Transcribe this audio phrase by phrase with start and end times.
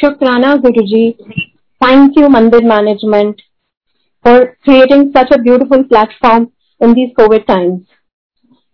[0.00, 1.16] Shukrana Guruji.
[1.80, 3.40] Thank you Mandir management
[4.22, 7.86] for creating such a beautiful platform in these COVID times.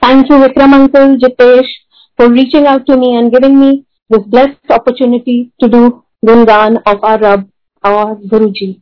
[0.00, 1.68] Thank you Vikram uncle, Jitesh
[2.16, 7.02] for reaching out to me and giving me this blessed opportunity to do Gungan of
[7.02, 7.50] our Rab,
[7.82, 8.80] our Guruji.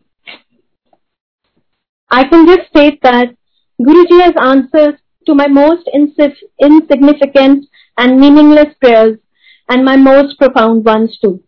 [2.11, 3.35] I can just state that
[3.81, 5.89] Guruji has answered to my most
[6.61, 7.67] insignificant
[7.97, 9.19] and meaningless prayers
[9.69, 11.43] and my most profound ones too.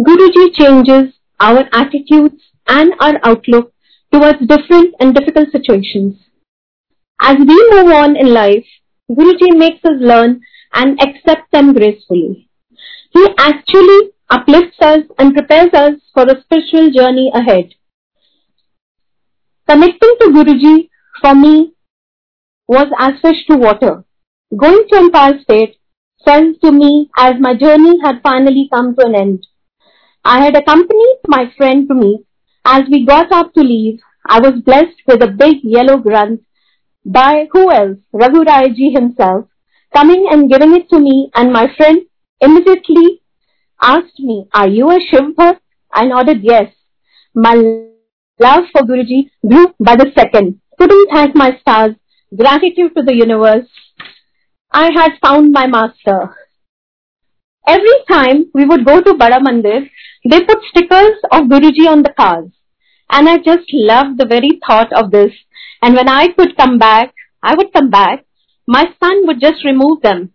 [0.00, 3.72] Guruji changes our attitudes and our outlook
[4.10, 6.16] towards different and difficult situations.
[7.20, 8.64] As we move on in life,
[9.10, 10.40] Guruji makes us learn
[10.72, 12.48] and accept them gracefully.
[13.10, 17.74] He actually uplifts us and prepares us for a spiritual journey ahead.
[19.68, 20.88] Connecting to Guruji
[21.20, 21.74] for me
[22.68, 24.04] was as fish to water.
[24.56, 25.76] Going to Empire Estate
[26.24, 29.46] felt to me as my journey had finally come to an end.
[30.24, 32.26] I had accompanied my friend to meet.
[32.64, 36.42] As we got up to leave, I was blessed with a big yellow grunt
[37.04, 37.96] by who else?
[38.12, 39.46] Raghu Ji himself,
[39.94, 42.02] coming and giving it to me and my friend
[42.40, 43.22] immediately
[43.80, 45.34] asked me, are you a Shiv
[45.92, 46.72] I nodded yes.
[47.34, 47.54] My
[48.38, 50.60] love for Guruji grew by the second.
[50.78, 51.94] Couldn't thank my stars.
[52.36, 53.68] Gratitude to the universe.
[54.70, 56.36] I had found my master.
[57.72, 59.88] Every time we would go to Bada Mandir,
[60.28, 62.50] they put stickers of Guruji on the cars.
[63.10, 65.32] And I just loved the very thought of this.
[65.82, 68.24] And when I could come back, I would come back.
[68.66, 70.32] My son would just remove them.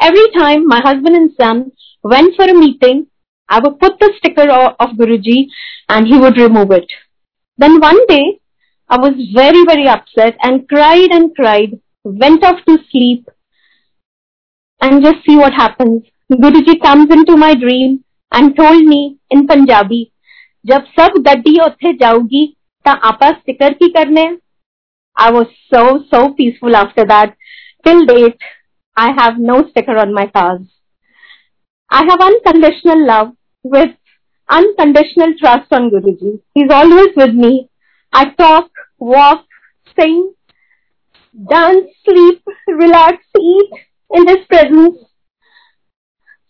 [0.00, 3.06] Every time my husband and son went for a meeting,
[3.48, 5.46] I would put the sticker of Guruji
[5.88, 6.86] and he would remove it.
[7.58, 8.40] Then one day,
[8.88, 13.28] I was very, very upset and cried and cried, went off to sleep
[14.80, 16.04] and just see what happens.
[16.30, 20.04] Guruji comes into my dream and told me in Punjabi,
[20.66, 22.46] ਜਬ ਸਭ ਗੱਡੀ ਉੱਥੇ ਜਾਊਗੀ
[22.84, 24.26] ਤਾਂ ਆਪਾਂ sticker ਕੀ ਕਰਨੇ
[25.16, 27.32] I was so so peaceful after that.
[27.84, 28.44] Till date,
[28.96, 30.60] I have no sticker on my cars.
[31.90, 33.32] I have unconditional love
[33.64, 33.96] with
[34.48, 36.40] unconditional trust on Guruji.
[36.54, 37.68] He's always with me.
[38.12, 39.44] I talk, walk,
[39.98, 40.34] sing,
[41.50, 43.70] dance, sleep, relax, eat
[44.10, 45.07] in his presence.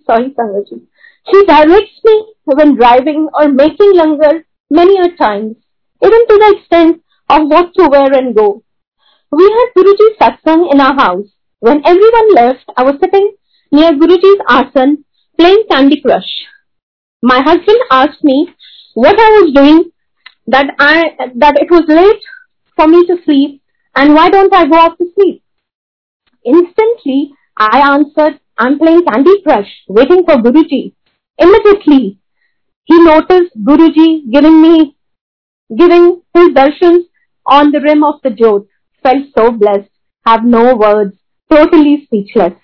[0.08, 0.86] Sorry, Sangaji.
[1.26, 5.56] He directs me when driving or making langar many a times,
[6.02, 8.62] even to the extent of what to wear and go.
[9.30, 11.26] We had Guruji's satsang in our house.
[11.60, 13.34] When everyone left, I was sitting
[13.70, 15.04] near Guruji's asan
[15.38, 16.46] playing Candy Crush.
[17.22, 18.54] My husband asked me
[18.94, 19.90] what I was doing,
[20.46, 22.22] that I that it was late
[22.75, 23.60] for me to sleep,
[23.94, 25.42] and why don't I go off to sleep?
[26.44, 30.92] Instantly, I answered, I'm playing Candy Crush, waiting for Guruji.
[31.38, 32.19] Immediately,
[32.84, 34.96] he noticed Guruji giving me,
[35.76, 37.04] giving his darshans
[37.46, 38.62] on the rim of the Jot.
[39.00, 39.88] Felt so blessed,
[40.26, 41.16] have no words,
[41.48, 42.54] totally speechless.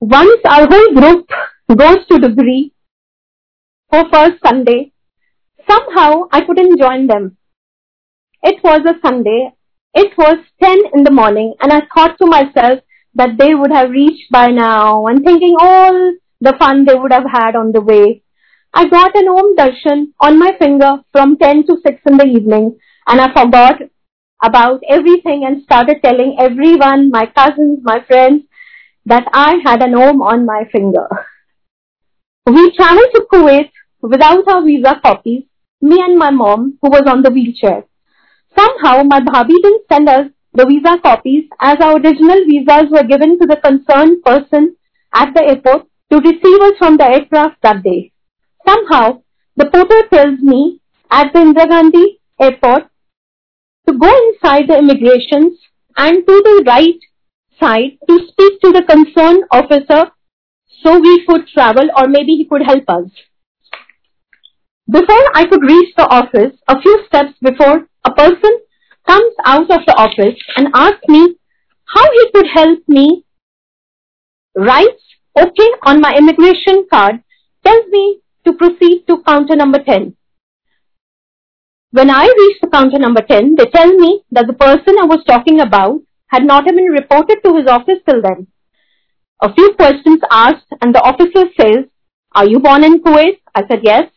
[0.00, 1.28] Once our whole group
[1.76, 2.72] goes to Dugri
[3.90, 4.92] for first Sunday,
[5.70, 7.36] somehow I couldn't join them.
[8.42, 9.52] It was a Sunday.
[9.94, 12.80] It was 10 in the morning and I thought to myself
[13.18, 17.28] that they would have reached by now and thinking all the fun they would have
[17.30, 18.22] had on the way.
[18.72, 22.78] I got an Om Darshan on my finger from 10 to 6 in the evening
[23.06, 23.80] and I forgot
[24.42, 28.44] about everything and started telling everyone, my cousins, my friends,
[29.06, 31.08] that I had an Om on my finger.
[32.46, 33.70] We traveled to Kuwait
[34.00, 35.44] without our visa copies,
[35.80, 37.84] me and my mom who was on the wheelchair.
[38.56, 40.26] Somehow my bhabhi didn't send us
[40.58, 44.74] the visa copies as our original visas were given to the concerned person
[45.14, 48.10] at the airport to receive us from the aircraft that day.
[48.66, 49.22] Somehow,
[49.56, 50.80] the porter tells me
[51.10, 52.88] at the Indira Gandhi airport
[53.86, 55.58] to go inside the immigrations
[55.96, 57.00] and to the right
[57.60, 60.10] side to speak to the concerned officer
[60.82, 63.10] so we could travel or maybe he could help us.
[64.90, 68.58] Before I could reach the office, a few steps before, a person
[69.08, 71.36] comes out of the office and asks me
[71.96, 73.24] how he could help me
[74.54, 75.02] writes
[75.36, 77.22] OK on my immigration card
[77.64, 80.14] tells me to proceed to counter number 10.
[81.90, 85.24] When I reach the counter number 10, they tell me that the person I was
[85.26, 88.46] talking about had not even reported to his office till then.
[89.42, 91.84] A few questions asked and the officer says,
[92.32, 93.40] are you born in Kuwait?
[93.54, 94.10] I said yes.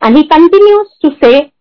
[0.00, 1.52] And he continues to say,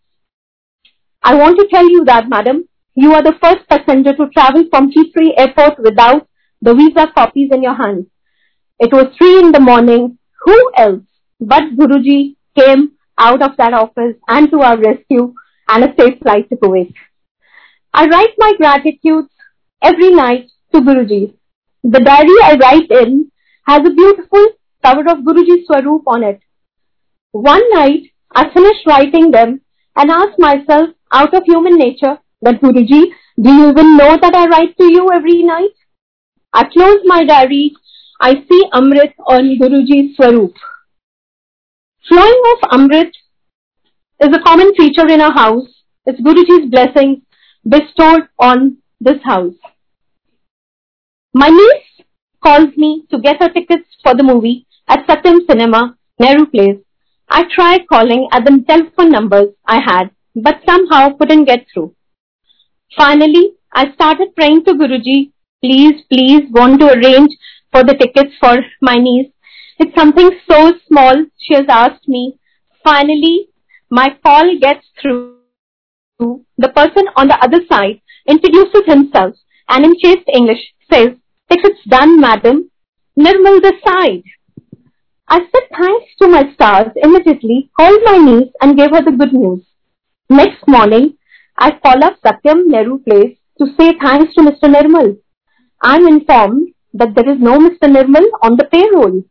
[1.23, 4.91] I want to tell you that madam, you are the first passenger to travel from
[4.91, 6.27] Heathrow airport without
[6.61, 8.07] the visa copies in your hand.
[8.79, 10.17] It was three in the morning.
[10.45, 11.03] Who else
[11.39, 15.33] but Guruji came out of that office and to our rescue
[15.69, 16.93] and a safe flight to Kuwait.
[17.93, 19.25] I write my gratitude
[19.81, 21.33] every night to Guruji.
[21.83, 23.31] The diary I write in
[23.65, 24.47] has a beautiful
[24.83, 26.39] cover of Guruji Swaroop on it.
[27.31, 29.61] One night, I finished writing them
[29.95, 33.03] and asked myself out of human nature that Guruji,
[33.41, 35.75] do you even know that I write to you every night?
[36.53, 37.73] I close my diary.
[38.19, 40.53] I see Amrit on Guruji's Swaroop.
[42.07, 43.11] Flowing of Amrit
[44.21, 45.67] is a common feature in our house.
[46.05, 47.19] It's Guruji's blessings
[47.67, 49.55] bestowed on this house.
[51.33, 52.05] My niece
[52.43, 56.77] calls me to get her tickets for the movie at Satyam Cinema, Nehru Place.
[57.29, 61.95] I tried calling at the telephone numbers I had, but somehow couldn't get through.
[62.97, 65.31] Finally, I started praying to Guruji,
[65.63, 67.31] please, please want to arrange
[67.71, 69.31] for the tickets for my niece.
[69.79, 72.37] It's something so small, she has asked me.
[72.83, 73.49] Finally,
[73.89, 75.37] my call gets through.
[76.19, 79.35] The person on the other side introduces himself
[79.69, 81.09] and in chaste English says,
[81.49, 82.69] Tickets done, madam.
[83.17, 84.23] Nirmal this side.
[85.27, 89.33] I said thanks to my stars immediately, called my niece and gave her the good
[89.33, 89.63] news.
[90.29, 91.17] Next morning,
[91.57, 94.73] I call up Satyam Nehru Place to say thanks to Mr.
[94.73, 95.17] Nirmal.
[95.81, 97.89] I'm informed that there is no Mr.
[97.91, 99.23] Nirmal on the payroll.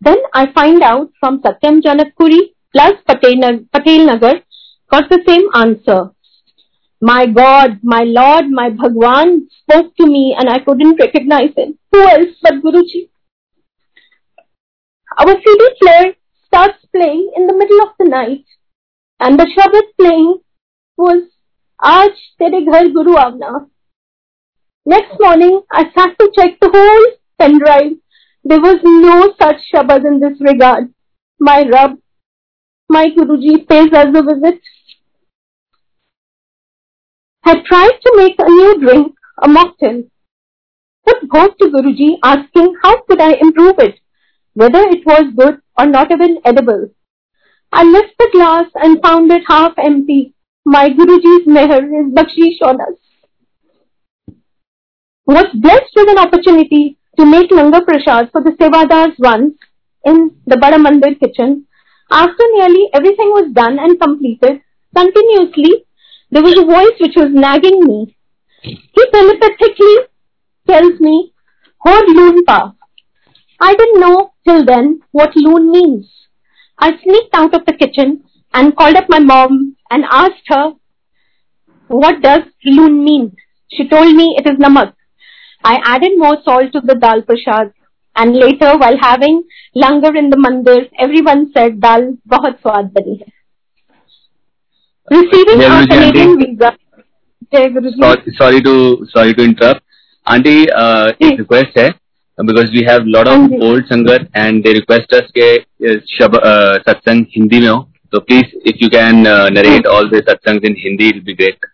[0.00, 4.40] Then I find out from Satyam Janakpuri plus Patel, Nagar
[4.90, 6.10] got the same answer.
[7.02, 11.78] My God, my Lord, my Bhagwan spoke to me and I couldn't recognize him.
[11.92, 13.10] Who else but Guruji?
[15.18, 16.14] Our CD player
[16.46, 18.44] starts playing in the middle of the night
[19.26, 20.32] and the Shabad playing
[20.98, 21.22] was
[21.90, 23.52] Aaj Tere Ghar Guru Avna.
[24.84, 27.06] Next morning, I had to check the whole
[27.38, 27.58] pen.
[28.44, 30.92] There was no such Shabad in this regard.
[31.38, 31.96] My Rab,
[32.90, 34.60] my Guruji pays us a visit.
[37.44, 40.08] Had tried to make a new drink, a mocktail.
[41.06, 44.00] Would go to Guruji asking how could I improve it
[44.54, 46.88] whether it was good or not even edible.
[47.72, 50.34] I left the glass and found it half empty.
[50.64, 52.98] My Guruji's meher, his bakshish on us.
[55.26, 59.54] Was blessed with an opportunity to make langar prasad for the sevadars once
[60.04, 61.66] in the Bada Mandir kitchen.
[62.10, 64.60] After nearly everything was done and completed,
[64.96, 65.84] continuously
[66.30, 68.16] there was a voice which was nagging me.
[68.62, 69.96] He telepathically
[70.66, 71.32] tells me,
[71.78, 72.74] Hod loon pa.
[73.60, 76.23] I didn't know till then what loon means.
[76.79, 78.23] I sneaked out of the kitchen
[78.53, 80.73] and called up my mom and asked her,
[81.87, 83.35] what does loon mean?
[83.71, 84.93] She told me it is namak.
[85.63, 87.73] I added more salt to the dal prasad
[88.15, 89.43] and later while having
[89.75, 93.31] langar in the mandir, everyone said dal bahut swad bani hai.
[95.11, 96.45] Receiving Jai our Guruji, Canadian aunty.
[96.45, 96.77] visa.
[97.53, 97.99] Jai Guruji.
[97.99, 99.83] sorry, sorry to sorry to interrupt
[100.27, 101.89] aunty uh, एक request है
[102.37, 105.47] because we have lot of हाँ जी। old singer and they request us के
[105.89, 107.77] uh, शब uh, सत्संग हिंदी में हो
[108.13, 111.35] so please if you can uh, narrate all the satsangs in Hindi it will be
[111.41, 111.67] great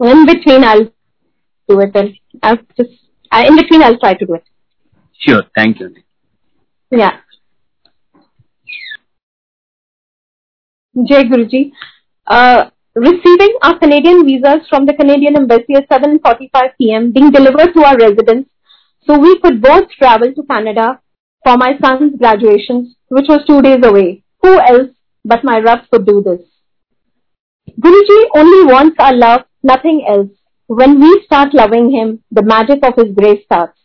[0.00, 0.84] In between, I'll
[1.68, 1.94] do it.
[1.94, 2.94] And I'll just
[3.30, 4.44] I, in between, I'll try to do it.
[5.24, 6.04] sure thank you aunty.
[6.90, 7.18] Yeah.
[11.10, 11.72] Jai Guruji.
[12.26, 17.12] Uh, receiving our Canadian visas from the Canadian Embassy at 7.45 p.m.
[17.12, 18.48] being delivered to our residence
[19.07, 20.99] so we could both travel to Canada
[21.43, 24.23] for my son's graduation, which was two days away.
[24.43, 24.89] Who else
[25.23, 26.41] but my Rab could do this?
[27.79, 30.29] Guruji only wants our love, nothing else.
[30.67, 33.79] When we start loving him, the magic of his grace starts.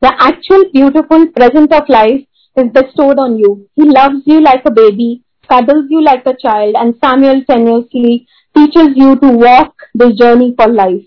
[0.00, 2.20] The actual beautiful present of life
[2.56, 3.68] is bestowed on you.
[3.74, 9.16] He loves you like a baby, cuddles you like a child, and simultaneously teaches you
[9.16, 11.02] to walk this journey for life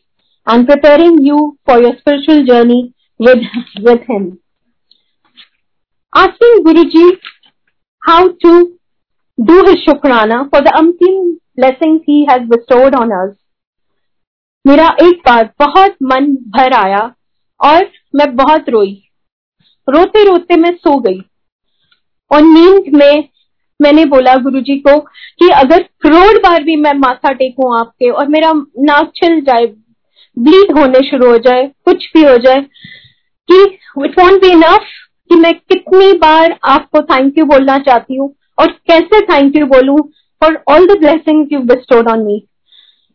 [0.45, 3.39] and preparing you for your spiritual journey with,
[3.77, 4.39] with him.
[6.13, 7.17] Asking Guruji
[8.01, 8.77] how to
[9.37, 13.35] do his shukrana for the umpteen blessings he has bestowed on us.
[14.65, 17.01] मेरा एक बार बहुत मन भर आया
[17.59, 18.91] और मैं बहुत रोई
[19.87, 21.19] रोते रोते मैं सो गई
[22.31, 23.29] और नींद में
[23.79, 28.51] मैंने बोला गुरुजी को कि अगर करोड़ बार भी मैं माथा टेकूं आपके और मेरा
[28.89, 29.65] नाक छिल जाए
[30.37, 32.65] ब्लीड होने शुरू हो जाए कुछ भी हो जाए
[33.49, 33.63] कि
[34.05, 34.87] इट वॉन्ट बी इनफ
[35.29, 39.97] कि मैं कितनी बार आपको थैंक यू बोलना चाहती हूँ और कैसे थैंक यू बोलू
[40.41, 42.41] for all the blessing you bestowed on me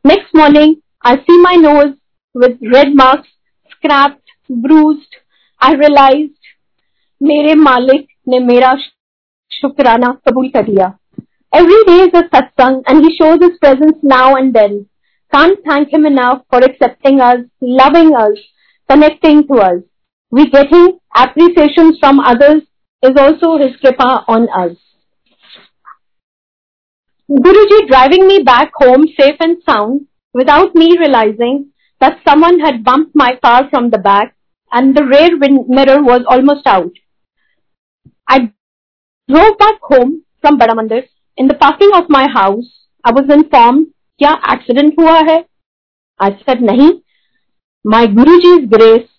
[0.05, 0.75] next morning
[1.05, 1.91] I see my nose
[2.35, 3.29] with red marks
[3.71, 5.17] scraped bruised
[5.61, 6.31] I realise
[7.21, 8.75] मेरे मालिक ने मेरा
[9.51, 10.93] शुक्राना कबूल कर दिया
[11.53, 14.79] every day is a satsang and he shows his presence now and then
[15.33, 17.45] can thank you may now for accepting us
[17.81, 18.39] loving ours
[18.91, 19.83] connecting to ours
[20.32, 22.64] We getting appreciations from others
[23.04, 24.78] is also his kripa on us.
[27.30, 33.16] Guruji driving me back home safe and sound without me realizing that someone had bumped
[33.16, 34.36] my car from the back
[34.72, 36.92] and the rear mirror was almost out.
[38.28, 38.52] I
[39.30, 41.04] drove back home from Badamandir.
[41.38, 42.66] In the parking of my house,
[43.04, 43.88] I was informed,
[44.22, 45.46] क्या accident हुआ है?
[46.22, 47.02] I said नहीं.
[47.86, 49.10] My Guruji's grace.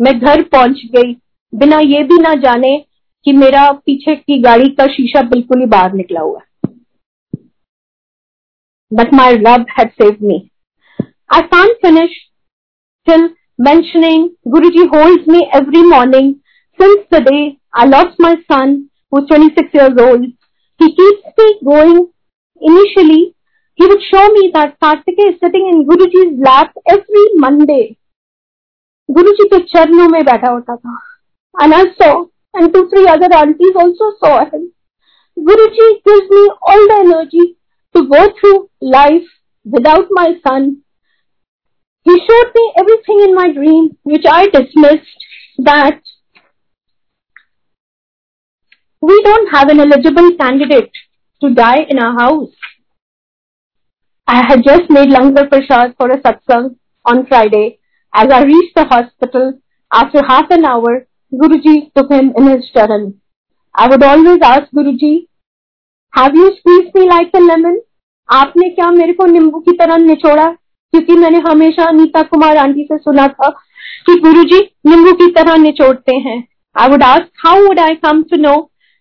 [0.00, 1.14] मैं घर पहुँच गई
[1.52, 2.76] बिना ये भी ना जाने
[3.24, 6.40] कि मेरा पीछे की गाड़ी का शीशा बिल्कुल ही बाहर निकला हुआ
[8.90, 10.50] but my love had saved me.
[11.30, 12.12] I can't finish
[13.06, 13.28] till
[13.58, 16.40] mentioning Guruji holds me every morning
[16.78, 20.24] since the day I lost my son who's 26 years old.
[20.80, 22.08] He keeps me going.
[22.60, 23.34] Initially,
[23.78, 27.96] he would show me that Kartike is sitting in Guruji's lap every Monday.
[29.11, 30.97] Guruji के चरणों में बैठा होता था
[31.61, 34.71] and I saw and two three other aunties also saw him.
[35.37, 37.57] Guruji gives me all the energy
[37.95, 39.27] to go through life
[39.63, 40.81] without my son.
[42.03, 45.27] He showed me everything in my dream, which I dismissed
[45.59, 46.01] that
[49.01, 50.91] we don't have an eligible candidate
[51.41, 52.51] to die in our house.
[54.27, 57.79] I had just made Langar Prasad for a satsang on Friday.
[58.14, 59.60] As I reached the hospital,
[59.90, 63.20] after half an hour, Guruji took him in his charan.
[63.74, 65.26] I would always ask Guruji,
[66.14, 67.78] have you squeezed me like a lemon?
[68.28, 70.46] आपने क्या मेरे को नींबू की तरह निचोड़ा
[70.92, 73.48] क्योंकि मैंने हमेशा अनीता कुमार आंटी से सुना था
[74.06, 76.36] कि गुरुजी नींबू की तरह निचोड़ते हैं
[76.76, 78.54] I would ask how would I come to know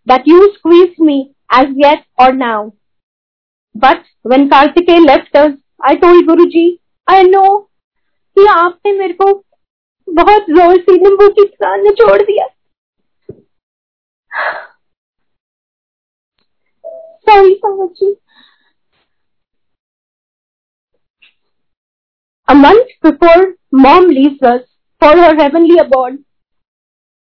[0.08, 1.20] that you squeeze me
[1.60, 2.70] as yet or now
[3.76, 5.54] but when Kartikey left us
[5.90, 6.68] I told Guruji
[7.08, 7.46] I know
[8.38, 9.34] कि आपने मेरे को
[10.08, 12.48] बहुत ज़ोर से नींबू की तरह निचोड़ दिया
[17.30, 18.16] सॉरी संगत जी
[22.48, 23.40] A month before
[23.74, 24.62] mom leaves us
[25.02, 26.20] for her heavenly abode,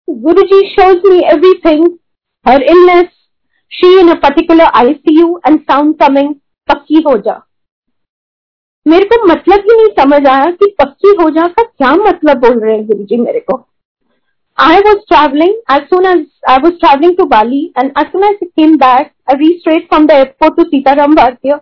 [0.08, 1.86] Guruji shows me everything,
[2.46, 3.14] her illness,
[3.72, 6.34] she in a particular ICU and sound coming,
[6.70, 7.42] पक्की हो जा
[8.86, 12.60] मेरे को मतलब ही नहीं समझ आया कि पक्की हो जा का क्या मतलब बोल
[12.60, 13.58] रहे हैं गुरु जी मेरे को।
[14.58, 20.12] I was travelling as soon as I was travelling to Bali and straight from the
[20.12, 21.54] airport to Sitaram Bhartiya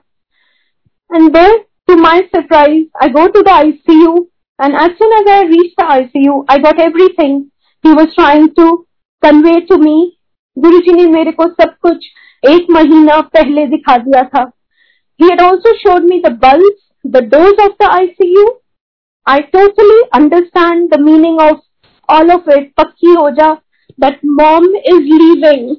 [1.12, 4.16] and there to my surprise I go to the I C U
[4.60, 6.80] and as soon as I reach the I C U I got
[7.20, 7.42] everything
[7.84, 8.76] he was trying to
[9.24, 9.96] convey to me
[10.58, 12.06] Guru ji ने मेरे को सब कुछ
[12.44, 14.50] एक महीना पहले दिखा दिया था।
[15.20, 18.46] He had also showed me the bulb the doors of the ICU.
[19.26, 21.58] I totally understand the meaning of
[22.10, 22.76] all of it.
[22.76, 23.58] Pakki ho ja,
[23.98, 25.78] that mom is leaving.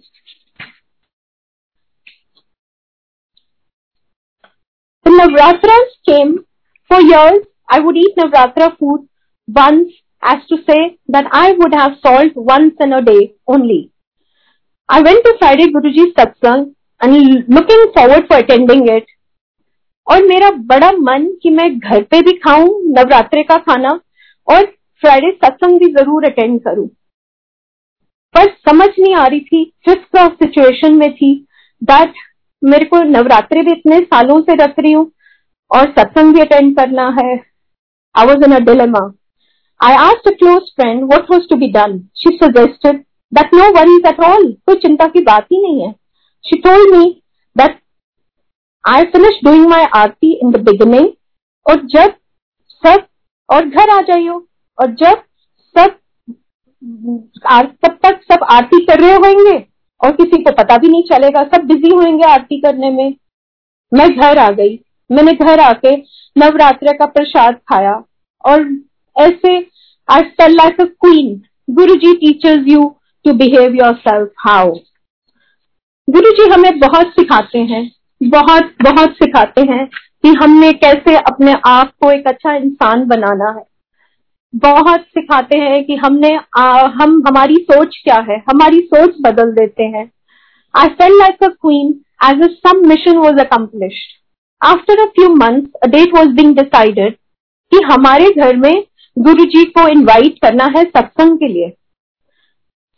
[5.04, 6.44] The Navratras came.
[6.88, 9.08] For years, I would eat Navratra food
[9.48, 9.90] once
[10.22, 13.90] as to say that I would have salt once in a day only.
[14.88, 19.06] I went to Friday Guruji's satsang and looking forward for attending it.
[20.06, 23.98] और मेरा बड़ा मन कि मैं घर पे भी खाऊं, नवरात्रे का खाना,
[24.48, 24.64] और
[25.02, 26.86] फ्राइडे सत्संग भी ज़रूर अटेंड करूँ।
[28.34, 31.34] पर समझ नहीं आ रही थी क्लास सिचुएशन में थी
[31.82, 32.14] दैट
[32.62, 35.10] मेरे को नवरात्रि भी इतने सालों से रख रही हूँ
[35.70, 37.34] और सत्संग भी अटेंड करना है।
[38.14, 39.00] I was in a dilemma
[39.80, 42.98] I asked a close friend what was to be done she suggested
[43.32, 45.92] that no worries at all कोई चिंता की बात ही नहीं है।
[46.44, 47.04] She told me
[48.84, 51.08] I finish doing my aarti in the beginning
[51.66, 52.14] और जब
[52.82, 53.06] सब,
[53.48, 54.46] और घर आ जाइयो,
[54.78, 55.22] और जब
[55.76, 55.98] सब
[57.82, 59.56] तब तक सब आरती कर रहे होंगे,
[60.00, 63.14] और किसी को पता भी नहीं चलेगा, सब बिज़ी होंगे आरती करने में।
[63.92, 64.78] मैं घर आ गई,
[65.10, 65.94] मैंने घर आके
[66.36, 67.94] नवरात्र का प्रसाद खाया,
[68.44, 68.68] और
[69.16, 69.56] ऐसे
[70.08, 72.88] I fell like a queen Guru ji teaches you
[73.24, 74.74] to behave yourself how
[76.08, 77.90] Guru ji हमें बहुत सिखाते हैं।
[78.24, 83.64] बहुत बहुत सिखाते हैं कि हमने कैसे अपने आप को एक अच्छा इंसान बनाना है।
[84.54, 86.28] बहुत सिखाते हैं कि हमने
[86.58, 90.10] आ, हम हमारी सोच क्या है हमारी सोच बदल देते हैं।
[90.74, 91.88] I fell like a queen
[92.24, 94.12] as a some mission was accomplished
[94.62, 97.14] after a few months a date was being decided
[97.72, 98.72] कि हमारे घर में
[99.16, 101.72] गुरु जी को इन्वाइट करना है सत्संग के लिए।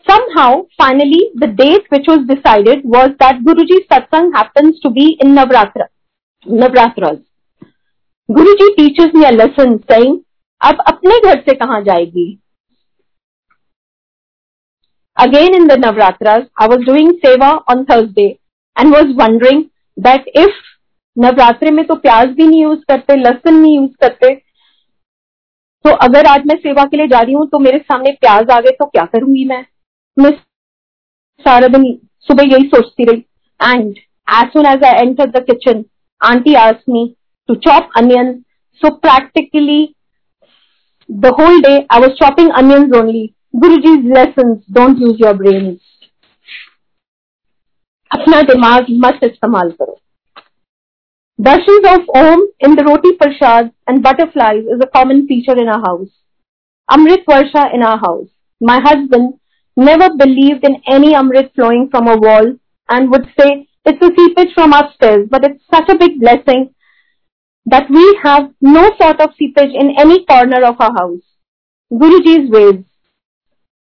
[0.07, 5.35] Somehow, finally, the date which was decided was that Guruji's satsang happens to be in
[5.35, 5.87] Navratra,
[6.47, 7.23] Navratras.
[8.29, 10.21] Guruji teaches me a lesson saying,
[10.61, 12.29] अब अपने घर से कहा जाएगी
[15.17, 18.39] Again in the Navratras, I was doing seva on Thursday
[18.77, 20.51] and was wondering that if
[21.17, 24.35] नवरात्रे में तो प्याज भी नहीं यूज़ करते लहसुन नहीं यूज़ करते
[25.85, 28.61] तो अगर आज मैं सेवा के लिए जा रही हूँ तो मेरे सामने प्याज आ
[28.61, 29.63] गए तो क्या करूँगी मैं
[30.17, 30.31] मैं
[31.45, 31.85] सारा दिन
[32.29, 33.25] सुबह यही सोचती रही।
[33.61, 33.97] And
[34.29, 35.85] as soon as I enter the kitchen
[36.21, 36.55] auntie
[36.91, 37.05] me
[37.49, 38.33] to chop onion
[38.83, 39.83] so practically
[41.09, 45.77] the whole day I was chopping onion only Guru ji lesson don't use your brain
[48.11, 49.99] अपना दिमाग मस्त इस्तेमाल करो।
[51.39, 55.81] Darshan of Om in the roti prasad and butterfly is a common feature in our
[55.81, 56.09] house
[56.89, 58.29] amrit varsha in our house
[58.61, 59.33] my husband
[59.77, 62.55] never believed in any Amrit flowing from a wall
[62.89, 66.75] and would say it's a seepage from upstairs, but it's such a big blessing
[67.67, 71.23] that we have no sort of seepage in any corner of our house.
[71.93, 72.85] Guruji's ways.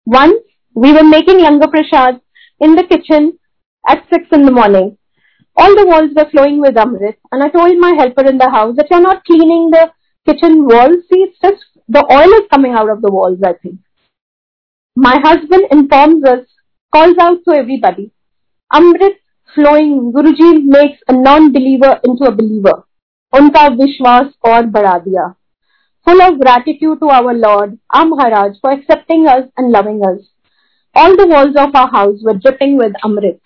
[0.07, 0.41] Once
[0.75, 2.21] we were making langar prasad
[2.61, 3.39] in the kitchen
[3.89, 4.97] at 6 in the morning.
[5.57, 8.75] All the walls were flowing with Amrit and I told my helper in the house
[8.77, 9.93] that you're not cleaning the
[10.27, 11.05] kitchen walls.
[11.13, 13.79] See, it's just the oil is coming out of the walls, I think.
[14.97, 16.47] My husband informs us,
[16.93, 18.13] calls out to everybody.
[18.73, 19.17] Amrit
[19.55, 22.85] flowing, Guruji makes a non-believer into a believer.
[23.35, 25.35] Unka vishwas aur bada.
[26.05, 30.21] Full of gratitude to our Lord, our for accepting us and loving us.
[30.95, 33.41] All the walls of our house were dripping with Amrit.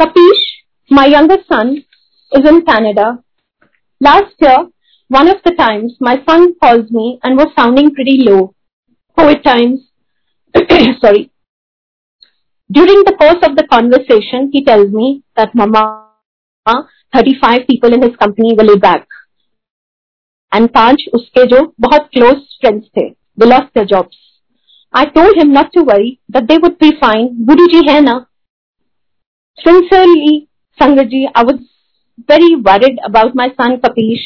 [0.00, 1.84] Kapish, my youngest son,
[2.32, 3.22] is in Canada.
[4.00, 4.66] Last year,
[5.07, 8.55] one of the times, my son calls me and was sounding pretty low.
[9.15, 9.81] Four times,
[11.01, 11.31] sorry.
[12.71, 16.09] During the course of the conversation, he tells me that Mama,
[17.13, 19.07] 35 people in his company were laid back.
[20.51, 24.17] And पांच उसके जो बहुत close friends थे, they lost their jobs.
[24.93, 27.45] I told him not to worry, that they would be fine.
[27.45, 28.25] Guruji hai na.
[29.63, 30.47] Sincerely,
[30.79, 31.59] Sangaji, I was
[32.27, 34.25] very worried about my son Kapish.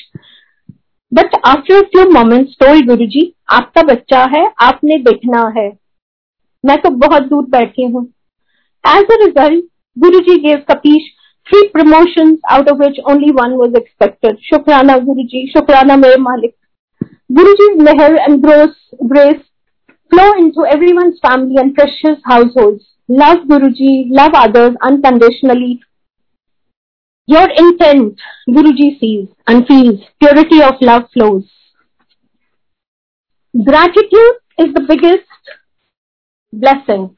[1.12, 5.68] but after few moments told Guru ji आपका बच्चा है, आपने देखना है।
[6.64, 8.04] मैं तो बहुत दूर बैठी हूँ।
[8.84, 9.64] As a result
[9.96, 11.10] Guru ji gave Kapish
[11.46, 16.54] three promotion out of which only one was expected शुक्राना गुरु जी शुक्राना मेरे मालिक
[17.30, 19.36] गुरु जी मेहर and gross grace
[20.12, 22.16] flow into every one family and precious
[22.58, 25.72] household love Guru ji love others unconditionally
[27.27, 28.19] Your intent,
[28.49, 29.99] Guruji sees and feels.
[30.19, 31.43] Purity of love flows.
[33.53, 35.27] Gratitude is the biggest
[36.53, 37.15] blessing.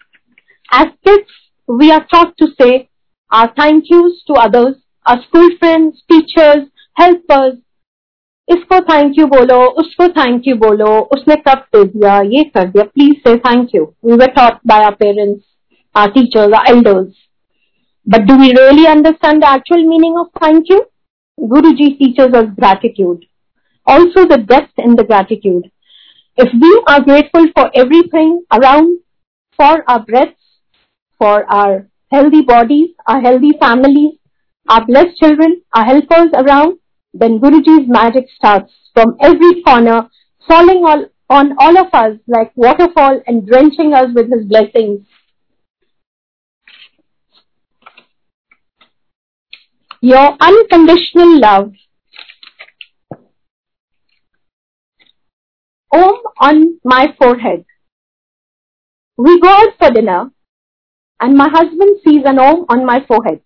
[0.71, 1.29] As kids,
[1.67, 2.89] we are taught to say,
[3.31, 7.57] our thank yous to others, our school friends, teachers, helpers.
[8.47, 12.83] इसको thank you बोलो उसको thank you बोलो उसने कब दे दिया ये कर दिया
[12.83, 15.43] प्लीज से thank you we were taught by our parents
[15.95, 17.15] our teachers, our elders.
[18.06, 20.86] But do we really understand the actual meaning of thank you?
[21.40, 23.24] Guruji teaches us gratitude.
[23.86, 25.70] Also the depth in the gratitude.
[26.36, 28.98] If we are grateful for everything around,
[29.56, 30.40] for our breaths,
[31.18, 34.14] for our healthy bodies, our healthy families,
[34.68, 36.78] our blessed children, our helpers around,
[37.12, 40.08] then Guruji's magic starts from every corner,
[40.48, 45.06] falling all, on all of us like waterfall and drenching us with his blessings.
[50.03, 51.71] Your unconditional love.
[55.91, 57.65] Om on my forehead.
[59.17, 60.31] We go out for dinner
[61.19, 63.41] and my husband sees an Om on my forehead.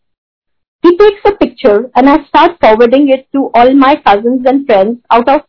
[0.84, 5.00] He takes a picture and I start forwarding it to all my cousins and friends
[5.10, 5.42] out of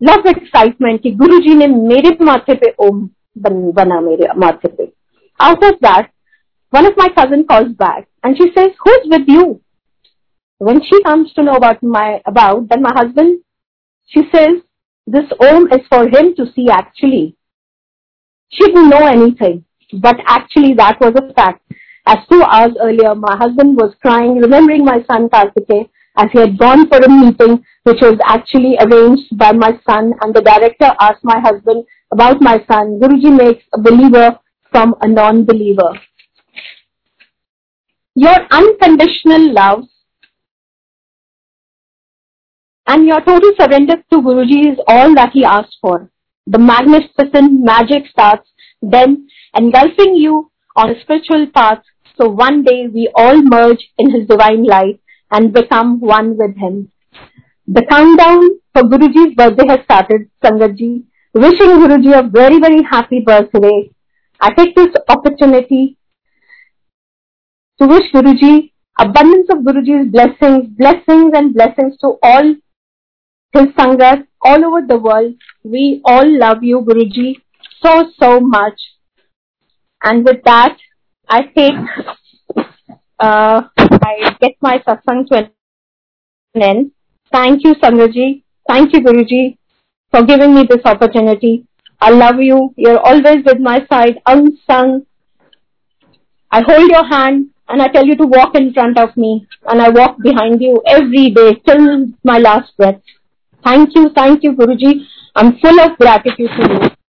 [0.00, 4.92] love excitement कि गुरुजी ने मेरे माथे पे ओम बन, बना मेरे माथे पे.
[5.40, 6.10] Out of that,
[6.70, 9.60] one of my cousin calls back and she says, "Who's with you?"
[10.59, 13.41] When she comes to know about my about, then my husband,
[14.07, 14.61] she says,
[15.07, 17.35] "This Om is for him to see." Actually,
[18.49, 19.63] she didn't know anything.
[19.93, 21.63] But actually that was a fact.
[22.05, 26.57] As two hours earlier, my husband was crying, remembering my son Kartike, as he had
[26.57, 31.23] gone for a meeting which was actually arranged by my son and the director asked
[31.23, 32.99] my husband about my son.
[32.99, 34.37] Guruji makes a believer
[34.71, 35.91] from a non-believer.
[38.15, 39.85] Your unconditional love
[42.89, 45.97] and your total surrender to Guruji is all that he asked for.
[46.53, 48.49] the magnificent magic starts
[48.81, 51.81] then engulfing you on a spiritual path.
[52.17, 54.99] So one day we all merge in His divine light
[55.31, 56.91] and become one with Him.
[57.67, 58.41] The countdown
[58.73, 61.03] for Guruji's birthday has started, Sangatji.
[61.35, 63.91] Wishing Guruji a very, very happy birthday.
[64.41, 65.97] I take this opportunity
[67.79, 72.55] to wish Guruji abundance of Guruji's blessings, blessings and blessings to all
[73.53, 75.33] his Sangat all over the world.
[75.63, 77.35] We all love you, Guruji,
[77.83, 78.79] so, so much.
[80.03, 80.77] And with that,
[81.27, 81.73] I take,
[83.19, 85.51] uh, I get my satsang to an
[86.61, 86.91] end.
[87.31, 88.43] Thank you, Sangaji.
[88.67, 89.57] Thank you, Guruji,
[90.11, 91.65] for giving me this opportunity.
[92.01, 92.73] I love you.
[92.77, 95.05] You're always with my side, unsung.
[96.51, 99.81] I hold your hand and I tell you to walk in front of me and
[99.81, 103.01] I walk behind you every day till my last breath.
[103.63, 105.05] Thank you, thank you, Guruji.
[105.35, 106.98] I'm full of gratitude to you.